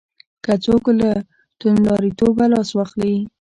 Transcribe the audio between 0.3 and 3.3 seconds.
که څوک له توندلاریتوبه لاس واخلي.